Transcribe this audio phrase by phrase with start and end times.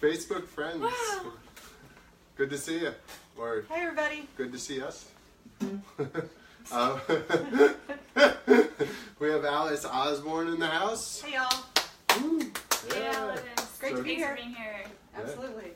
[0.00, 0.80] Facebook friends.
[0.80, 1.32] Wow.
[2.36, 2.92] Good to see you.
[3.36, 4.26] Or Hi, everybody.
[4.36, 5.08] good to see us.
[6.70, 6.98] Uh,
[9.18, 11.22] we have Alice Osborne in the house.
[11.22, 11.64] Hey, y'all.
[12.20, 12.38] Woo.
[12.94, 13.42] Yeah, Alice.
[13.80, 14.36] Great to be here.
[14.36, 14.84] being here.
[15.16, 15.72] Absolutely.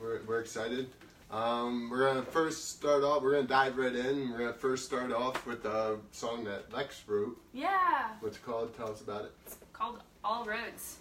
[0.00, 0.88] We're, we're excited.
[1.30, 3.22] Um, we're gonna first start off.
[3.22, 4.30] We're gonna dive right in.
[4.30, 7.36] We're gonna first start off with a song that Lex wrote.
[7.52, 8.10] Yeah.
[8.20, 8.74] What's it called?
[8.76, 9.32] Tell us about it.
[9.44, 10.98] It's called All Roads.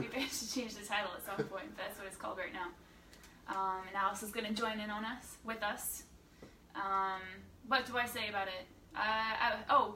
[0.00, 2.52] Maybe I should change the title at some point, but that's what it's called right
[2.52, 2.68] now.
[3.48, 6.04] Um, and Alice is going to join in on us, with us.
[6.74, 7.20] Um,
[7.68, 8.66] what do I say about it?
[8.94, 9.94] Uh, I, oh,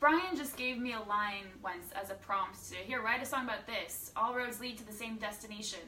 [0.00, 3.44] Brian just gave me a line once as a prompt to here, write a song
[3.44, 4.12] about this.
[4.16, 5.80] All roads lead to the same destination.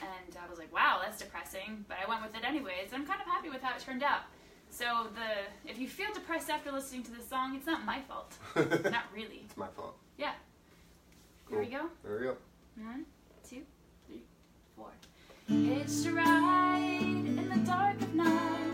[0.00, 2.92] And I was like, wow, that's depressing, but I went with it anyways.
[2.92, 4.22] I'm kind of happy with how it turned out.
[4.70, 8.34] So the if you feel depressed after listening to this song, it's not my fault.
[8.90, 9.42] Not really.
[9.44, 9.96] It's my fault.
[10.16, 10.32] Yeah.
[11.50, 11.90] Here we go.
[12.02, 12.36] There we go.
[12.76, 13.04] One,
[13.48, 13.62] two,
[14.06, 14.22] three,
[14.74, 14.92] four.
[15.48, 18.71] It's a ride in the dark of night.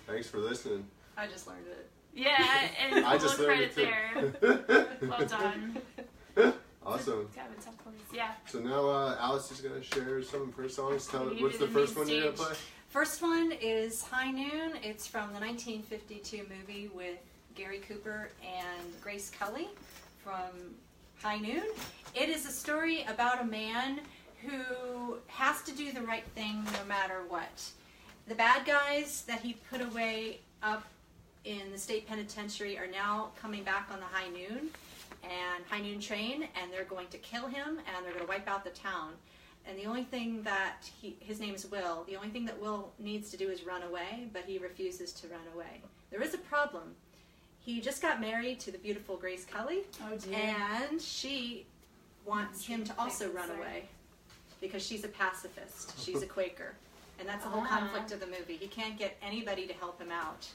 [0.07, 0.85] Thanks for listening.
[1.18, 1.89] I just learned it.
[2.13, 4.77] Yeah, and I just of learned credit it there.
[5.00, 5.07] too.
[5.07, 5.77] Well done.
[6.85, 7.27] awesome.
[7.35, 7.97] Kind of a tough chorus.
[8.13, 8.31] Yeah.
[8.47, 11.07] So now uh, Alice is gonna share some of her songs.
[11.07, 12.53] Tell You what's the the first one you're gonna play?
[12.89, 14.73] First one is High Noon.
[14.83, 17.18] It's from the 1952 movie with
[17.56, 19.69] Gary Cooper and Grace Kelly
[20.23, 20.75] from
[21.21, 21.63] High Noon.
[22.13, 24.01] It is a story about a man
[24.45, 27.63] who has to do the right thing no matter what.
[28.31, 30.86] The bad guys that he put away up
[31.44, 34.69] in the state penitentiary are now coming back on the High Noon
[35.22, 38.48] and High Noon train, and they're going to kill him and they're going to wipe
[38.48, 39.16] out the town.
[39.68, 42.94] And the only thing that he, his name is Will, the only thing that Will
[43.00, 45.81] needs to do is run away, but he refuses to run away.
[46.10, 46.95] There is a problem.
[47.60, 50.56] He just got married to the beautiful Grace Kelly, Oh dear.
[50.89, 51.66] and she
[52.25, 53.89] wants him to also run away
[54.62, 56.00] because she's a pacifist.
[56.00, 56.75] She's a Quaker.
[57.21, 57.68] And that's the whole Ah.
[57.77, 58.57] conflict of the movie.
[58.57, 60.50] He can't get anybody to help him out.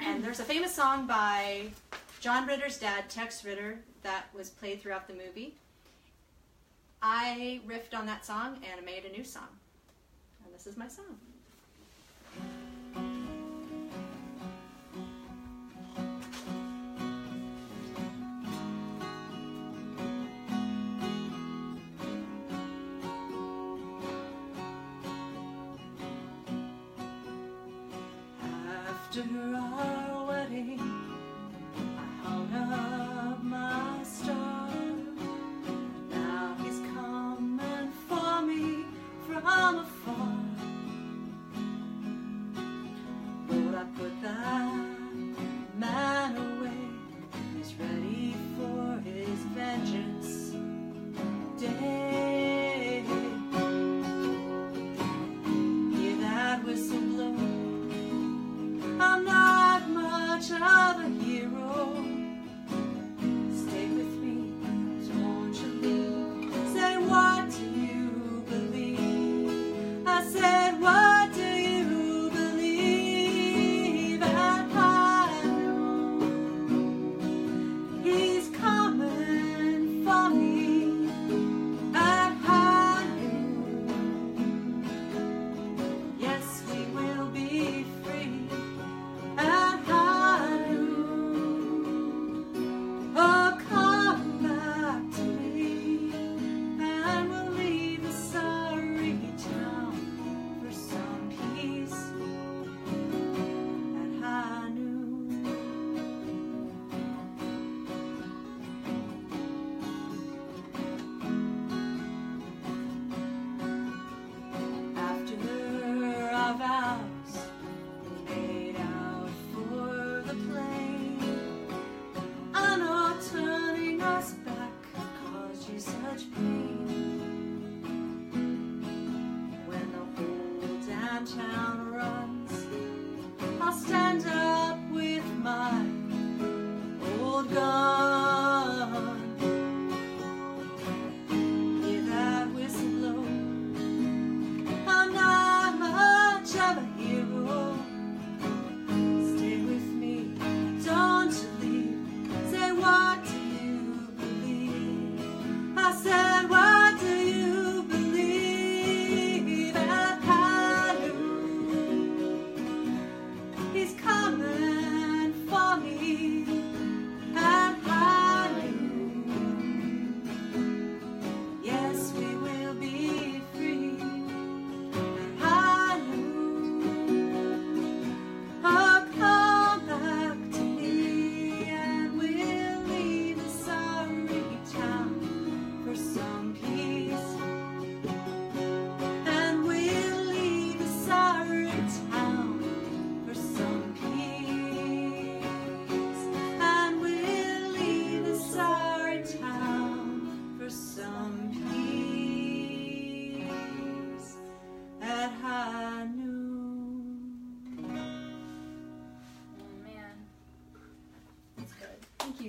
[0.00, 1.70] And there's a famous song by
[2.18, 5.54] John Ritter's dad, Tex Ritter, that was played throughout the movie.
[7.02, 9.48] I riffed on that song and made a new song.
[10.44, 11.20] And this is my song.
[29.14, 30.01] After our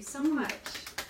[0.08, 0.54] so much.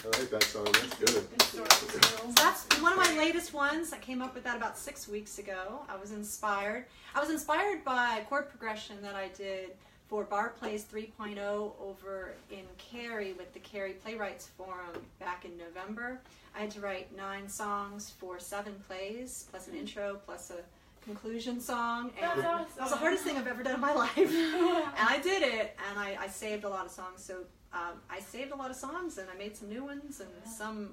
[0.03, 0.65] I like that song.
[0.65, 1.29] That's good.
[1.29, 2.01] Good story too.
[2.01, 3.93] So that's one of my latest ones.
[3.93, 5.81] I came up with that about six weeks ago.
[5.87, 6.85] I was inspired.
[7.15, 9.71] I was inspired by a chord progression that I did
[10.07, 11.37] for Bar Plays 3.0
[11.81, 16.19] over in Cary with the Cary Playwrights Forum back in November.
[16.55, 19.81] I had to write nine songs for seven plays, plus an mm-hmm.
[19.81, 20.57] intro, plus a
[21.03, 22.11] conclusion song.
[22.19, 22.67] That's And awesome.
[22.75, 24.17] that was the hardest thing I've ever done in my life.
[24.17, 27.23] and I did it, and I, I saved a lot of songs.
[27.23, 27.39] So
[27.73, 30.91] um, I saved a lot of songs, and I made some new ones, and some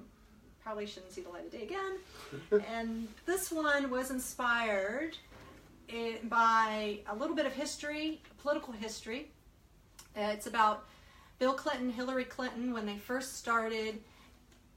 [0.63, 2.61] probably shouldn't see the light of day again.
[2.73, 5.17] and this one was inspired
[6.23, 9.29] by a little bit of history, political history.
[10.17, 10.85] Uh, it's about
[11.39, 13.99] Bill Clinton, Hillary Clinton, when they first started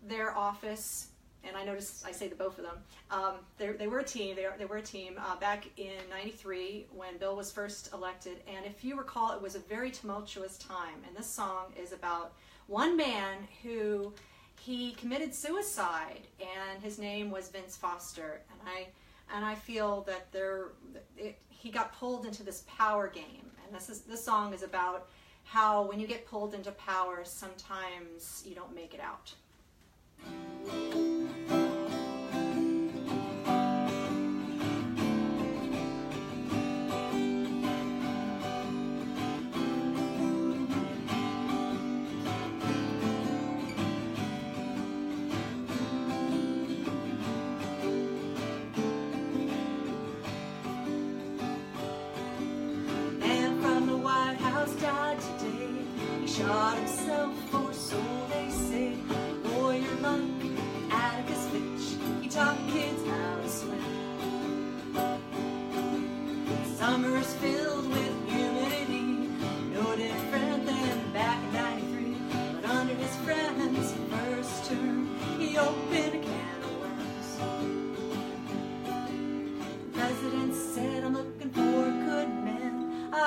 [0.06, 1.08] their office.
[1.46, 2.76] And I noticed I say the both of them,
[3.10, 4.36] um, they, were a team.
[4.36, 8.38] They, are, they were a team uh, back in '93 when Bill was first elected.
[8.48, 11.02] And if you recall, it was a very tumultuous time.
[11.06, 12.32] And this song is about
[12.66, 14.12] one man who
[14.60, 18.40] he committed suicide, and his name was Vince Foster.
[18.50, 18.86] And I
[19.34, 20.68] and I feel that there
[21.16, 23.50] it, he got pulled into this power game.
[23.66, 25.08] And this is this song is about
[25.44, 29.34] how when you get pulled into power, sometimes you don't make it out.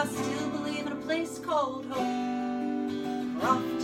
[0.08, 3.40] Still believe in a place called home.
[3.40, 3.77] We're off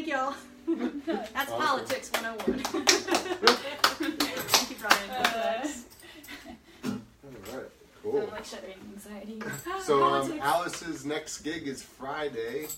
[0.00, 0.34] Thank y'all.
[1.06, 1.66] That's Awesome.
[1.66, 2.58] politics 101.
[4.00, 5.24] Thank you, Brian.
[5.24, 5.84] Thanks.
[6.86, 6.92] All
[7.58, 7.66] right,
[8.02, 8.20] cool.
[8.20, 9.42] Sound like shuddering anxiety.
[9.82, 12.68] So um, Alice's next gig is Friday.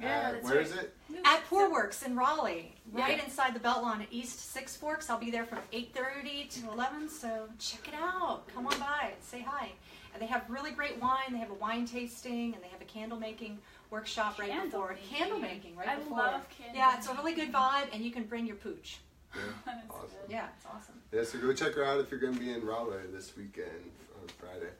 [0.00, 0.66] Yeah, at- where right.
[0.66, 0.94] is it?
[1.24, 3.24] At Poor Works in Raleigh, right Yeah.
[3.24, 5.10] inside the Beltline at East Six Forks.
[5.10, 8.46] I'll be there from 8:30 to 11, so check it out.
[8.54, 9.72] Come on by, say hi.
[10.12, 11.32] And they have really great wine.
[11.32, 13.58] They have a wine tasting, and they have a candle making
[13.90, 15.16] workshop right Candle before making.
[15.16, 16.18] candle making right I before.
[16.18, 18.98] love candle yeah, it's a really good vibe, and you can bring your pooch.
[19.34, 20.08] Yeah, That's awesome.
[20.26, 20.30] good.
[20.32, 20.94] Yeah, it's awesome.
[21.12, 23.90] Yeah, so go check her out if you're going to be in Raleigh this weekend
[24.20, 24.70] on Friday.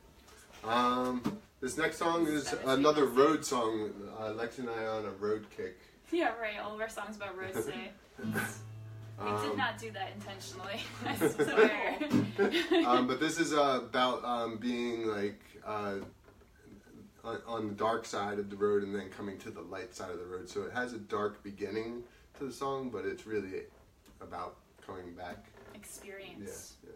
[0.65, 3.91] Um, This next song is another road song.
[4.21, 5.79] Uh, Lex and I are on a road kick.
[6.11, 6.59] Yeah, right.
[6.65, 7.91] All of our songs about roads today.
[8.19, 8.41] we did
[9.51, 10.81] Um, not do that intentionally.
[11.07, 11.17] I
[12.77, 12.87] swear.
[12.87, 15.97] um, but this is uh, about um, being like uh,
[17.29, 20.11] on, on the dark side of the road and then coming to the light side
[20.11, 20.49] of the road.
[20.49, 22.03] So it has a dark beginning
[22.39, 23.63] to the song, but it's really
[24.21, 24.57] about
[24.87, 25.47] coming back.
[25.75, 26.75] Experience.
[26.85, 26.91] yeah,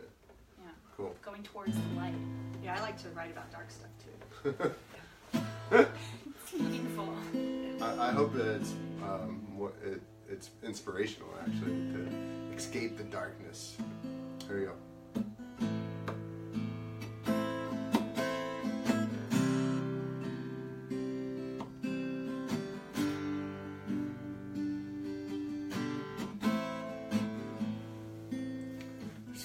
[0.65, 0.71] Yeah.
[0.97, 1.15] cool.
[1.23, 2.15] Going towards the light.
[2.65, 4.75] Yeah, I like to write about dark stuff too.
[5.73, 7.09] It's meaningful.
[7.81, 8.73] I, I hope that it's
[9.03, 13.79] um, what it, it's inspirational actually to escape the darkness.
[14.47, 14.73] There we go.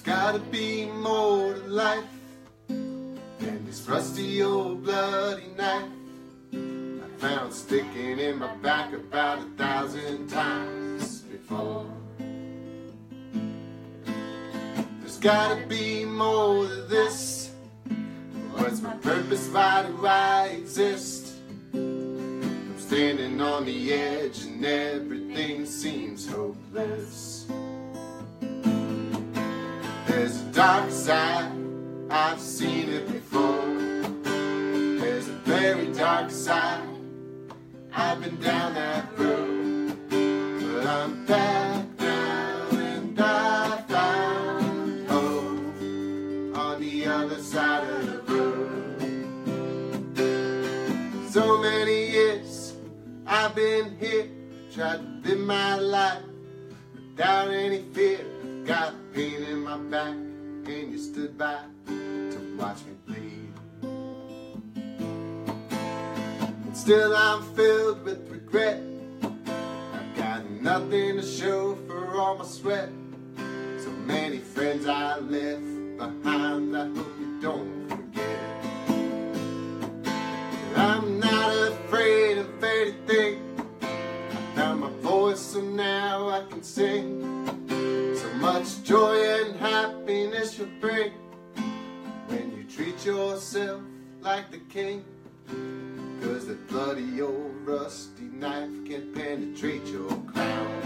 [0.08, 2.02] Gotta be more to life
[2.66, 5.84] than this rusty old bloody knife.
[6.50, 11.84] I found sticking in my back about a thousand times before.
[15.00, 17.50] There's gotta be more to this.
[18.52, 19.46] What's my purpose?
[19.48, 21.34] Why do I exist?
[21.74, 27.46] I'm standing on the edge and everything seems hopeless.
[30.28, 31.50] There's a dark side,
[32.10, 33.64] I've seen it before.
[35.00, 36.86] There's a very dark side.
[37.94, 47.06] I've been down that road, but I'm back now, and I found hope on the
[47.06, 48.98] other side of the road.
[51.30, 52.74] So many years
[53.26, 54.28] I've been here,
[54.74, 56.22] tried to live my life
[56.94, 58.37] without any fear.
[58.68, 61.56] Got pain in my back, and you stood by
[61.86, 63.54] to watch me bleed.
[66.66, 68.82] And still I'm filled with regret.
[69.22, 72.90] I've got nothing to show for all my sweat.
[73.78, 75.62] So many friends I left
[75.96, 78.38] behind, I hope you don't forget.
[80.74, 83.40] But I'm not afraid of anything.
[83.80, 87.27] I found my voice, so now I can sing.
[88.54, 91.12] Much joy and happiness you'll bring
[92.28, 93.82] when you treat yourself
[94.22, 95.04] like the king.
[96.22, 100.80] Cause that bloody old rusty knife can penetrate your crown.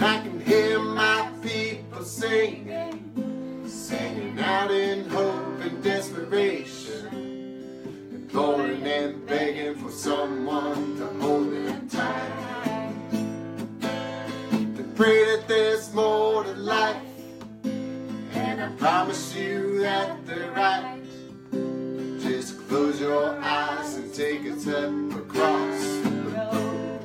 [0.00, 7.08] I can hear my people singing, singing out in hope and desperation,
[8.12, 11.37] imploring and begging for someone to hold
[14.98, 16.96] pray that there's more to life,
[17.62, 21.00] and I promise you that they're right.
[22.20, 24.90] Just close your eyes and take a step
[25.22, 27.00] across the road.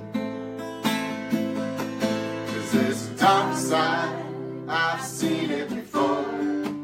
[2.48, 4.26] Cause there's a dark side,
[4.68, 6.26] I've seen it before.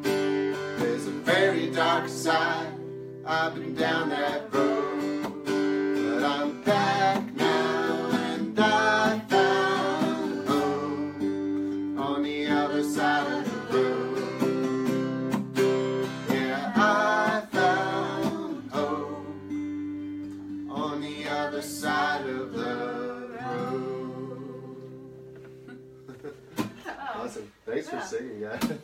[0.04, 2.72] There's a very dark side,
[3.26, 4.19] I've been down that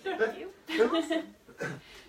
[0.03, 1.23] Thank you.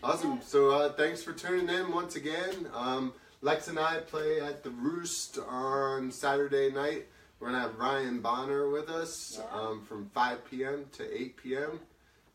[0.03, 0.41] Awesome.
[0.43, 2.69] So uh, thanks for tuning in once again.
[2.75, 7.07] Um, Lex and I play at the Roost on Saturday night.
[7.39, 9.59] We're gonna have Ryan Bonner with us Yeah.
[9.61, 10.87] um, from 5 p.m.
[10.93, 11.81] to 8 p.m.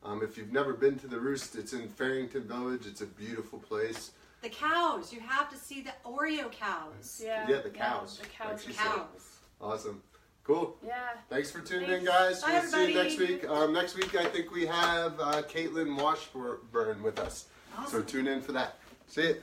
[0.04, 2.86] Um, if you've never been to the Roost, it's in Fearrington Village.
[2.86, 4.12] It's a beautiful place.
[4.42, 5.12] The cows.
[5.14, 7.22] You have to see the Oreo cows.
[7.24, 7.48] Yeah.
[7.50, 8.50] Yeah, the cows, the cows.
[8.52, 8.86] like she are said.
[8.96, 9.38] Cows.
[9.60, 10.02] Awesome.
[10.44, 10.76] Cool.
[10.86, 10.96] Yeah.
[11.30, 12.42] Thanks for tuning in, guys.
[12.42, 13.48] Bye, we'll see you next week.
[13.48, 17.46] Um, next week, I think we have uh, Caitlin Washburn with us.
[17.88, 18.78] So tune in for that.
[19.08, 19.36] See you.